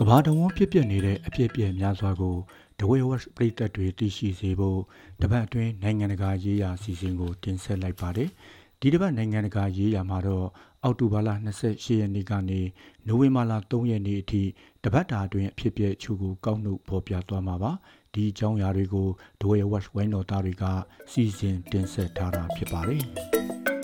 [0.00, 2.36] ကမ္ဘာတဝန်းဖြစ်ပျက်နေတဲ့အဖြစ်အပျက်များစွာကို
[2.80, 4.80] ဒဝဲဝက်ပြည်သက်တွေသိရှိစေဖို့
[5.22, 8.28] တပတ်အတွင်းနိုင်ငံတကာရေးရာအစီအစဉ်ကိုတင်ဆက်လိုက်ပါတယ်။
[8.80, 10.46] ဒီတပတ်နိုင်ငံတကာရေးရာမှာတော့
[10.82, 11.28] အောက်တိုဘာလ
[11.64, 12.60] 28ရက်နေ့ကနေ
[13.06, 14.42] နိုဝင်ဘာလ3ရက်နေ့အထိ
[14.84, 17.72] တပတ်တာအတွင်းအဖြစ်အပျက်အချို့ကိုကောက်နှုတ်ဖော်ပြသွားမှာပါ။
[18.14, 19.08] ဒီအကြောင်းအရာတွေကို
[19.40, 20.64] ဒဝဲဝက်ဝိုင်းတော်သားတွေက
[21.12, 23.02] စီစဉ်တင်ဆက်ထားတာဖြစ်ပါတယ်။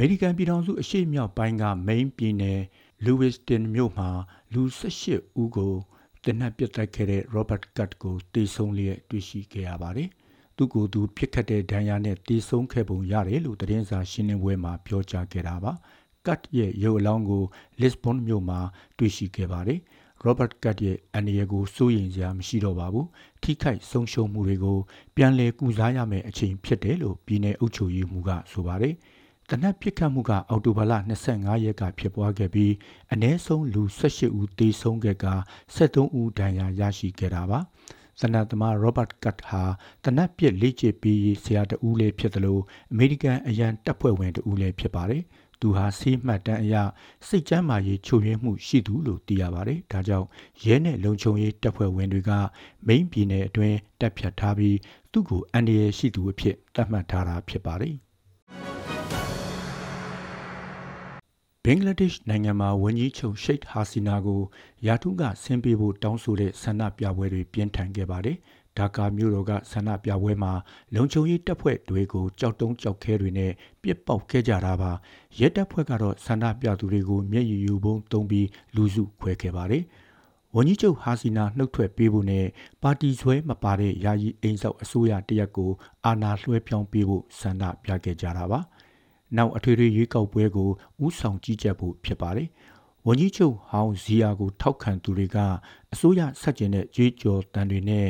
[0.00, 2.60] မေရိကန်ပြည်ထောင်စုအရှေ့မြောက်ပိုင်းကမိန်းပြည်နယ်
[3.04, 4.08] လူဝစ်တန်မြို့မှာ
[4.52, 5.74] လူ18ဦးကို
[6.24, 10.08] တနက်ပစ်တိုက်ခဲ့တဲ့ Robert Cut ကိုတေဆုံးလျက်တွေ့ရှိခဲ့ရပါတယ်။
[10.56, 15.72] သူကိုယ်သူဖြစ်ခတ်တဲ့ဒဏ်ရာနဲ့တေဆုံးခဲ့ပုံရတယ်လို့သတင်းစာရှင်းလင်းပွဲမှာပြောကြားခဲ့တာပါ။
[16.26, 17.44] Cut ရဲ့ရုပ်အလောင်းကို
[17.80, 18.60] Lisbon မြို့မှာ
[18.98, 19.80] တွေ့ရှိခဲ့ပါတယ်။
[20.26, 23.06] Robert Cut ရဲ့အန္တရာယ်ကိုစိုးရိမ်စရာမရှိတော့ပါဘူး။
[23.42, 24.78] ထိခိုက်ဆုံးရှုံးမှုတွေကို
[25.16, 28.94] ပြန်လည်ကုစားရမယ့်အချိန်ဖြစ်တယ်လို့ပြည်내အုပ်ချုပ်ရေးမှူးကဆိုပါတယ်။
[29.50, 30.92] တနက်ပစ်ခတ်မှုကအောက်တိုဘာလ
[31.28, 32.72] 25ရက်ကဖြစ်ပွားခဲ့ပြီး
[33.12, 35.34] အ ਨੇ ဆုံးလူ18ဦးသေဆုံးခဲ့ကာ
[35.74, 37.58] 73ဦးဒဏ်ရာရရှိခဲ့တာပါ။
[38.20, 39.62] သနတ်သမား Robert Cut ဟာ
[40.04, 42.62] တနက်ပစ်လေ့ကျင့်ပြီးဆရာတဦးလည်းဖြစ်တယ်လို့
[42.92, 45.22] အမေရိကန်အရန်တပ်ဖွဲ့ဝင်တဦးလည်းဖြစ်ပါတယ်။
[45.60, 46.74] သူဟာဆေးမှတ်တမ်းအရ
[47.26, 50.26] စိတ်ကျန်းမာရေးချို့ယွင်းမှုရှိသူလို့သိရပါတယ်။ဒါကြောင့်
[50.64, 52.30] ရဲနဲ့လုံခြုံရေးတပ်ဖွဲ့ဝင်တွေက
[52.86, 54.76] မိန်းပြည်နယ်အတွင်းတပ်ဖြတ်ထားပြီး
[55.12, 57.96] သူ့ကိုအန္တရာယ်ရှိသူအဖြစ်သတ်မှတ်ထားတာဖြစ်ပါတယ်။
[61.70, 64.42] ဘင်္ဂလားဒေ့ရှ်နိုင်ငံမှာဝန်ကြီးချုပ်ရှိတ်ဟာစီနာကို
[64.86, 68.36] ယာထုကဆင်းပေးဖို့တောင်းဆိုတဲ့ဆန္ဒပြပွဲတွေပြင်းထန်ခဲ့ပါတယ်။
[68.78, 70.52] ဒါကာမြို့တော်ကဆန္ဒပြပွဲမှာ
[70.94, 73.52] လုံခြုံရေးတပ်ဖွဲ့တွေကိုကြောက်တုံးကြောက်ခဲတွေနဲ့
[73.82, 74.92] ပြစ်ပေါက်ခဲ့ကြတာပါ။
[75.38, 79.82] ရဲတပ်ဖွဲ့ကတော့ဆန္ဒပြသူတွေကိုမျက်ရည်ယူပုံသုံးပြီးလူစုခွဲခဲ့ပါတယ်။
[80.54, 82.46] ဝန်ကြီးချုပ်ဟာစီနာနှုတ်ထွက်ပေးဖို့နဲ့
[82.82, 85.70] ပါတီဆွဲမပါတဲ့ယာယီအိမ်ဆောက်အစိုးရတရက်ကို
[86.04, 88.60] အာဏာလွှဲပြောင်းပေးဖို့ဆန္ဒပြခဲ့ကြတာပါ။
[89.36, 90.70] နောက်အထွေထွေရွေးကောက်ပွဲကို
[91.04, 92.48] ဥဆောင်ကြီးကြပ်ဖို့ဖြစ်ပါတယ်။
[93.06, 95.38] ဝန်ကြီးချုပ်ဟောင်းဇီယာကိုထောက်ခံသူတွေက
[95.92, 98.08] အစိုးရဆက်ကျင်တဲ့ကြွေးကြော်တန်တွေနဲ့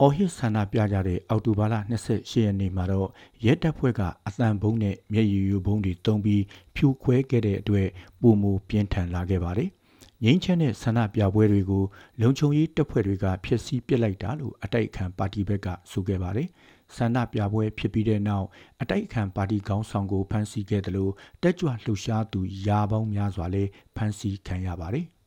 [0.00, 1.74] အော်ဟစ်ဆန္ဒပြကြတဲ့အောက်တိုဘာလ
[2.08, 3.08] 28ရက်နေ့မှာတော့
[3.44, 6.42] ရဲတပ်ဖွဲ့ကအသံဘုံနဲ့မျက်ရည်ယိုဘုံတွေတုံးပြီး
[6.74, 7.88] ဖြိုခွဲခဲ့တဲ့အတွက်
[8.20, 9.70] ပုံမူပြင်းထန်လာခဲ့ပါတယ်။
[10.24, 11.84] ငိမ့်ချမ်းတဲ့ဆန္ဒပြပွဲတွေကို
[12.20, 16.48] လုံခြုံရေးတပ်ဖွဲ့တွေကဖျက်ဆီးပစ်လိုက်တာလို့အတိုက်အခံပါတီဘက်ကဆိုခဲ့ပါတယ်။
[16.96, 18.46] ဆန္ဒပြပွဲဖြစ်ပြီးတဲ့နောက်
[18.80, 21.12] အတိုက်အခံပါတီခေါင်းဆောင်ကိုဖမ်းဆီးခဲ့တယ်လို့
[21.42, 25.06] တက်ကြွလှုပ်ရှားသူယာပေါင်းများစွာလည်းဖမ်းဆီးခံရပါတယ်။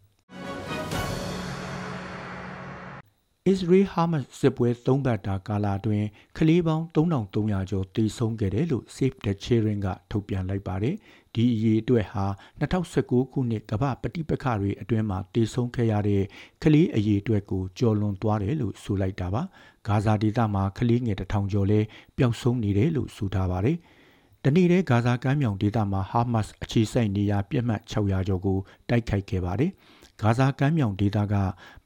[3.50, 6.08] အစ္စရေးဟာမတ်စစ်ပွဲ၃ပတ်တာကာလအတွင်း
[6.38, 10.96] ကလေးပေါင်း3300ကျော်တေဆုံးခဲ့တယ်လို့ Save the Children ကထုတ်ပြန်လိုက်ပါတယ်။
[11.36, 12.26] ဒီအရေးအတွက်ဟာ
[12.62, 16.24] 2019ခုနှစ်ကမ္ဘာပဋိပက္ခတွေအတွင်းမှာတေဆုံးခဲ့ရတဲ့
[16.64, 19.42] ကလေးအရေးအတွက်ကိုကျော်လွန်သွားတယ်လို့ဆိုလိုက်တာပါ။
[19.88, 21.80] ဂါဇာဒေသမှာကလေးငယ်တထောင်ကျော်လဲ
[22.18, 23.78] ပျောက်ဆုံးနေတယ်လို့ဆိုထားပါတယ်။
[24.44, 28.58] တနေ့တည်းဂါဇာကမ်းမြောင်ဒေသမှာဟာမတ်စ်အခြေစိုက်နေရာပြစ်မှတ်600ကျော်ကို
[28.90, 29.72] တိုက်ခိုက်ခဲ့ပါတယ်။
[30.22, 31.36] ဂါဇာကမ်းမြောင်ဒေသက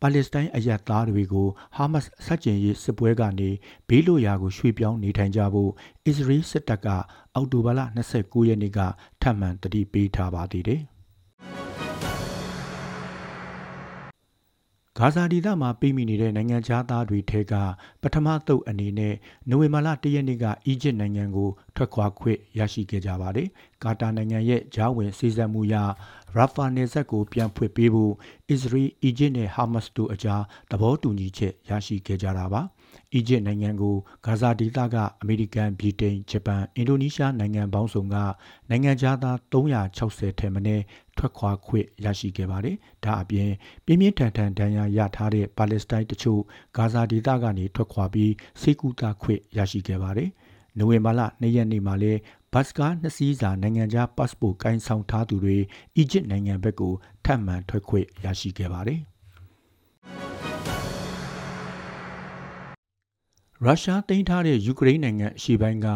[0.01, 3.50] ပါလက်စတိုင်းအရက်သားတွေကိုဟာမတ်စ်ဆက်ကျင်ရေးစစ်ပွဲကနေ
[3.87, 5.72] ဘေးလွတ်ရာကိုရွှေ့ပြောင်းနေထိုင်ကြဖို့
[6.05, 6.87] အစ္စရေးစစ်တပ်က
[7.35, 7.79] အောက်တိုဘာလ
[8.16, 8.79] 29ရက်နေ့က
[9.22, 10.82] ထပ်မံတတိပေးထားပါသေးတယ်
[14.99, 16.57] ဂါဇာဒေသမှာပိမိနေတဲ့နိုင်ငံ
[16.89, 17.53] သားတွေထဲက
[18.01, 19.15] ပထမသုတ်အနေနဲ့
[19.49, 23.47] နိုဝင်ဘာလ၁ရက်နေ့ကအီဂျစ်နိုင်ငံကိုထွက်ခွာခွင့်ရရှိခဲ့ကြပါတယ်။
[23.83, 25.75] ကာတာနိုင်ငံရဲ့ဂျာဝင်စီစံမှုရ
[26.35, 28.13] ရာဖာနယ်စပ်ကိုပြန်ဖွင့်ပေးဖို့
[28.49, 32.61] အစ္စရေး၊အီဂျစ်နဲ့ဟာမတ်စ်တို့အကြားသဘောတူညီချက်ရရှိခဲ့ကြတာပါ။
[33.13, 33.95] အီဂျစ်နိုင်ငံကို
[34.25, 38.15] ဂါဇာဒေသကအမေရိကန်၊ဗြိတိန်၊ဂျပန်၊အင်ဒိုနီးရှားနိုင်ငံပေါင်းစုံက
[38.69, 38.91] နိုင်ငံ
[39.23, 40.83] သား360ထက်မနည်း
[41.17, 43.51] ထွက်ခွာခွင့်ရရှိခဲ့ပါတယ်။ဒါအပြင်
[43.85, 46.41] ပြင်းပြင်းထန်ထန်ဒဏ်ရာရထားတဲ့ပါလက်စတိုင်းတချို့
[46.77, 50.29] ဂါဇာဒေသကနေထွက်ခွာပြီးစေကူတာခွင့်ရရှိခဲ့ပါတယ်။
[50.77, 52.19] နိုဝင်ဘာလ2ရက်နေ့မှာလည်း
[52.53, 55.57] ဘတ်စကားနှစ်စီးစာနိုင်ငံခြားပတ်စပို့ကိုင်းဆောင်ထားသူတွေ
[55.95, 56.93] အီဂျစ်နိုင်ငံဘက်ကို
[57.25, 59.01] ထပ်မံထွက်ခွင့်ရရှိခဲ့ပါတယ်။
[63.63, 65.87] ရုရှားသိမ်းထားတဲ့ယူကရိန်းနိုင်ငံအရှေ့ပိုင်းက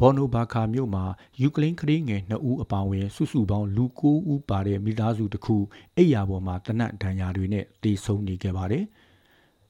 [0.00, 1.04] ဘော်နိုဘာခါမြို့မှာ
[1.42, 5.56] ယူကရိန်းကလေးငယ်2ဦးအပါအဝင်စုစုပေါင်းလူ9ဦးပါတဲ့မိသားစုတစ်ခု
[5.96, 8.84] အိယာပေါ်မှာတနတ်ဒဏ်ရာတွေနဲ့တေဆုံးနေခဲ့ပါတယ်။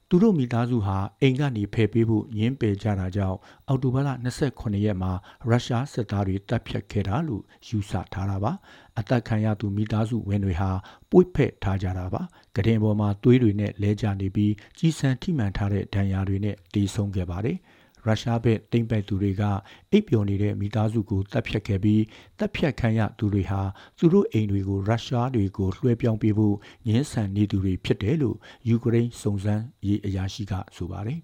[0.09, 3.37] သူတို့မိသားစုဟာအိမ်ကနေဖယ်ပေးဖို့ညင်းပယ်ကြတာကြောင့်
[3.67, 4.09] အောက်တိုဘာလ
[4.45, 5.11] 28ရက်မှာ
[5.49, 8.51] ရုရှားစစ်သားတွေတပ်ဖြတ်ခဲ့တာလို့ယူဆထားတာပါ
[8.99, 10.71] အသက်ခံရသူမိသားစုဝင်တွေဟာ
[11.11, 12.21] ပွေ့ဖက်ထားကြတာပါ
[12.55, 17.57] ကတင်ပေါ်မှာသွေးတွေနဲ့လဲကျနေပြီးကြီးစံထိမှန်ထားတဲ့ဒဏ်ရာတွေနဲ့တေဆုံးခဲ့ပါတယ်။
[18.05, 19.43] ရုရှားဘက်တိမ့်ပိုက်သူတွေက
[19.91, 22.03] အိပ်ပျော်နေတဲ့မိသားစုကိုတပ်ဖြတ်ခဲ့ပြီး
[22.39, 23.61] တပ်ဖြတ်ခံရသူတွေဟာ
[23.97, 26.55] သူတို့အိမ်တွေကိုရုရှားတွေကိုလွှဲပြောင်းပေးဖို့
[26.87, 28.37] ညှင်းဆန်နေသူတွေဖြစ်တယ်လို့
[28.67, 31.19] ယူကရိန်းစုံစမ်းရေးအရာရှိကဆိုပါတယ်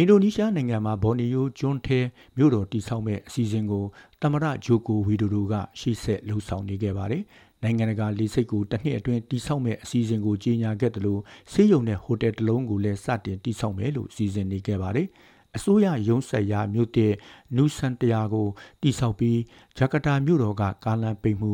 [0.00, 2.00] အင်ဒိုနီးရှားနိုင်ငံမှာဘော်နီယိုကျွန်းထဲ
[2.36, 3.84] မြို့တော်တည်ဆောက်မဲ့အစီအစဉ်ကို
[4.22, 7.22] တမရဂျိုကိုဝီဒိုဒိုကရှေ့ဆက်လှုပ်ဆောင်နေခဲ့ပါတယ်။
[7.62, 11.20] နိုင်ငံတကာလေဆိပ်ကိုတစ်နှစ်အတွင်းတိစောက်မဲ့အစီအစဉ်ကိုကြေညာခဲ့တယ်လို့
[11.52, 15.06] ဆေးရုံနဲ့ဟိုတယ်တစ်လုံးကိုလည်းစတင်တိစောက်မယ်လို့စီစဉ်နေခဲ့ပါတယ်။
[15.56, 17.12] အစိုးရရုံးဆက်ရာမြို့တဲ့
[17.56, 18.48] နူဆန်တယာကို
[18.82, 19.38] တိစောက်ပြီး
[19.78, 21.52] ဂျကာတာမြို့တော်ကကားလမ်းပိတ်မှု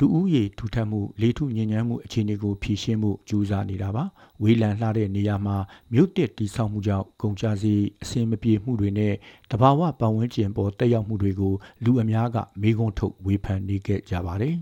[0.00, 4.04] လူဦးရေထူထပ်မှုလေထုညဉ့်ညမ်းမှုအခြေအနေကိုဖြည့်ရှင်းမှုကြိုးစားနေတာပါ
[4.42, 5.56] ဝေးလံလှတဲ့နေရာမှာ
[5.92, 9.14] မြို့တစ်တိဆောက်မှုကြောင့်ကုန်ကြစည်အဆင်မပြေမှုတွေနဲ့
[9.50, 11.54] တဘာဝပတ်ဝန်းကျင်ပေါ်တက်ရောက်မှုတွေကို
[11.84, 14.56] လူအများကမေးခွန်းထုတ်ဝေဖန်နေခဲ့ကြပါတယ်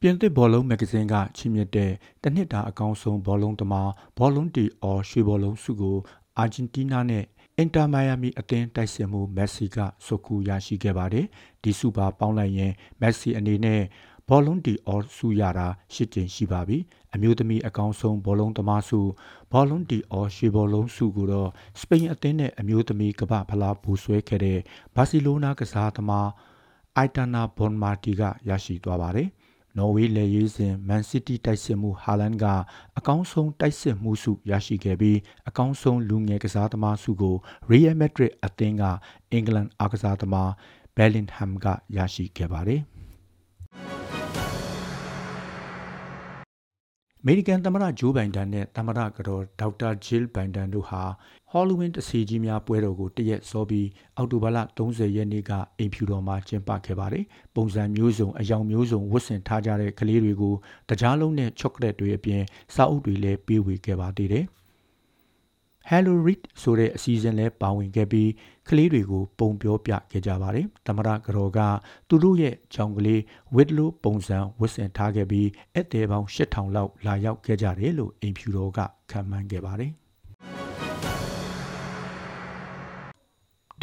[0.00, 1.90] ပြင်သစ်ဘောလုံးမဂ္ဂဇင်းကချီးမြှင့်တဲ့
[2.22, 5.96] တနှစ်တာအကောင်းဆုံးဘောလုံးသမားဘောလုံးတီအော်ရွှေဘောလုံးဆုကို
[6.38, 7.24] အာဂျင်တီးနားနဲ့
[7.58, 11.26] အင်တာမိုင်ယာမီအသင်းတိုက်စစ်မှုမက်ဆီကဆုကူရရှိခဲ့ပါတယ်။
[11.62, 13.80] ဒီဆုပါပေါင်းလိုက်ရင်မက်ဆီအနေနဲ့
[14.28, 16.78] ဘောလုံးတီအော်ဆုရတာ၈ကြိမ်ရှိပါပြီ။
[17.14, 19.00] အမျိုးသမီးအကောင်းဆုံးဘောလုံးသမားဆု
[19.52, 21.50] ဘောလုံးတီအော်ရွှေဘောလုံးဆုကိုတော့
[21.80, 24.58] စပိန်အသင်းနဲ့အမျိုးသမီးကမ္ဘာဖလားဘူဆွဲခဲ့တဲ့
[24.96, 26.28] ဘာစီလိုနာကစားသမား
[26.96, 29.28] အိုက်တနာဘွန်မာတီကရရှိသွားပါတယ်။
[29.76, 32.44] နော်ဝေးလက်ရေးစဉ်မန်စီးတီးတိုက်စစ်မှုဟာလန်က
[32.98, 37.36] အကောင်းဆုံးတိုက်စစ်မှုစုရရှိခဲ့ပြီးအကောင်းဆုံးလူငယ်ကစားသမားစုကို
[37.70, 38.82] ရီယယ်မက်ဒရစ်အသင်းက
[39.30, 40.50] အင်္ဂလန်အားကစားသမား
[40.96, 41.66] ဘယ်လင်ဟမ်က
[41.96, 42.91] ရရှိခဲ့ပါတယ်
[47.24, 51.02] အမေရိကန်သမ္မတဂျိုးဘိုင်ဒန်နဲ့သမ္မတကတော်ဒေါက်တာဂျီလ်ဘိုင်ဒန်တို့ဟာ
[51.50, 57.24] ဟောလီဝင်းတစီကြီးများပွဲတော်ကိုတရက်စောပြီးအောက်တိုဘာလ30ရက်နေ့ကအိမ်ဖြူတော်မှာကျင်းပခဲ့ပါတယ်။
[57.54, 60.54] ပုံစံမျိုးစုံအယောင်မျိုးစုံဝတ်ဆင်ထားကြတဲ့ကလေးတွေကို
[60.88, 62.42] တကြားလုံးနဲ့ချော့ကလက်တွေအပြင်
[62.74, 64.44] စာအုပ်တွေလည်းပေးဝေခဲ့ပါသေးတယ်။
[65.90, 68.30] Hello Read ဆိုတဲ့အစီအစဉ်လဲပါဝင်ခဲ့ပြီး
[68.68, 71.60] ကလေးတွေကိုပုံပြောပြခဲ့ကြပါတယ်။သမရကတော်က
[72.08, 73.20] သူတို့ရဲ့ကြောင်ကလေး
[73.54, 78.80] ဝစ်လိုပုံစံဝတ်ဆင်ထားခဲ့ပြီးဧည့်သည်ပေါင်း8000လောက်လာရောက်ခဲ့ကြတယ်လို့အိမ်ဖြူတော်က
[79.10, 79.92] ခန့်မှန်းခဲ့ပါတယ်။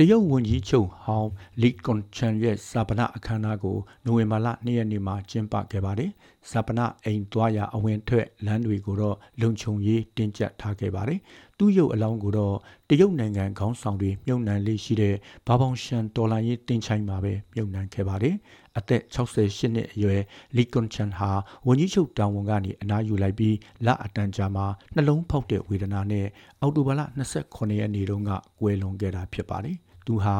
[0.01, 1.31] တရုတ်ဝန်ကြီးချုပ်ဟောင်း
[1.61, 6.11] လီကွန်ချန်ရဲ့စာပနာအခမ်းအနားကိုနိုဝင်ဘာလ2ရက်နေ့မှာကျင်းပခဲ့ပါတယ်။
[6.49, 11.19] စာပနာအိမ်သွားရာအဝင်ထွက်လမ်းတွေကိုတော့လုံခြုံရေးတင်းကျပ်ထားခဲ့ပါတယ်။
[11.57, 12.55] သူ့ရုပ်အလောင်းကိုတော့
[12.89, 15.15] တရုတ်နိုင်ငံခေါင်းဆောင်တွေမြုပ်နှံလေးရှိတဲ့
[15.47, 18.35] ဘာပေါင်ရှန်တော်လိုင်းရေးတင်ချိုင်းမှာပဲမြုပ်နှံခဲ့ပါတယ်။
[18.77, 20.21] အသက်68နှစ်အရွယ်
[20.55, 21.29] လီကွန်ချန်ဟာ
[21.67, 24.65] ဝန်ကြီးချုပ်တာဝန်ကနေအနားယူလိုက်ပြီးလအတန်ကြာမှာ
[24.95, 26.25] နှလုံးဖောက်တဲ့ဝေဒနာနဲ့
[26.61, 27.01] အောက်တိုဘာလ
[27.39, 29.77] 29ရက်နေ့တုန်းကကွယ်လွန်ခဲ့တာဖြစ်ပါတယ်။
[30.09, 30.37] သူဟာ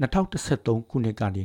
[0.00, 1.42] 2013ခုနှစ်ကနေ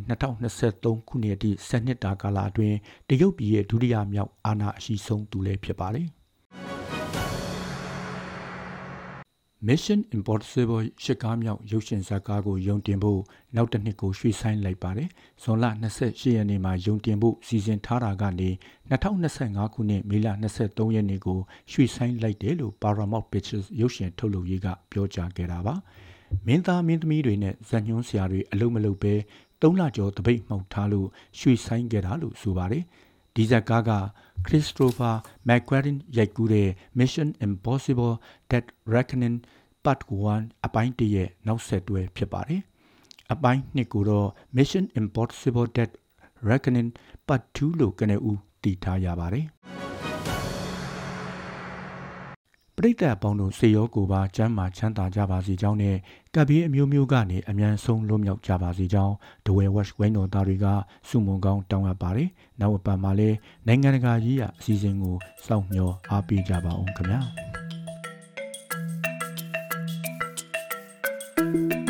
[0.50, 2.77] 2023ခုနှစ်အထိ10နှစ်တာကာလအတွင်း
[3.10, 6.08] တရုတ်ပြည်ရဲ့ဒုတိယမြောက်အာဏာအရှိဆုံးသူလည်းဖြစ်ပါတယ်။
[9.67, 13.22] Mission Impossible ရှစ်ကားမြောက်ရုပ်ရှင်ဇာတ်ကားကိုယုံတင်ဖို့
[13.55, 15.10] နောက်တစ်နှစ်ကိုရွှေ့ဆိုင်းလိုက်ပါတယ်။
[15.43, 15.65] ဇွန်လ
[16.01, 18.50] 28ရက်နေ့မှာယုံတင်ဖို့စီစဉ်ထားတာကနေ
[18.91, 20.27] 2025ခုနှစ်မေလ
[20.62, 21.39] 23ရက်နေ့ကို
[21.72, 25.75] ရွှေ့ဆိုင်းလိုက်တယ်လို့ Paramount Pictures ရုပ်ရှင်ထုတ်လုပ်ရေးကပြောကြားခဲ့တာပါ။
[26.47, 29.13] မင်းသားမင်းသမီးတွေနဲ့ဇက်ညွှန်းဆရာတွေအလုံးမလုံးပဲ
[29.61, 31.07] ၃လကျော်တပိတ်မှောက်ထားလို့
[31.39, 32.83] ရွှေဆိုင်ခဲ့တာလို့ဆိုပါတယ်
[33.35, 33.91] ဒီဇက်ကားက
[34.45, 35.11] ခရစ်စတိုဖာ
[35.47, 38.13] မက်ကွာရင်ရိုက်ကူးတဲ့ Mission Impossible
[38.49, 39.37] Dead Reckoning
[39.83, 39.99] Part
[40.33, 42.61] 1အပိုင်းတရဲ့နောက်ဆက်တွဲဖြစ်ပါတယ်
[43.33, 45.91] အပိုင်းနှစ်ကိုတော့ Mission Impossible Dead
[46.49, 46.89] Reckoning
[47.27, 49.45] Part 2လို့ကနဦးတည်ထားရပါတယ်
[52.83, 55.97] ရိသတ်ပေါင်းတို့စေရောကိုပါကျမ်းမာချမ်းသာကြပါစေကြောင်းနဲ့
[56.35, 59.13] ကပ်ပြီးအမျိုးမျိုးကနေအ мян ဆုံးလွတ်မြောက်ကြပါစေကြောင်း
[59.45, 60.65] ဒဝဲဝက်ဝိုင်းတော်သားတွေက
[61.09, 63.37] စုမုံကောင်းတောင်းအပ်ပါတယ်။နောက်ပတ်မှာလည်း
[63.67, 67.21] နိုင်ငံတကာကြီးရအစီအစဉ်ကိုစောင့်မျှော်အားပေးကြပါအောင်ခင်ဗျာ။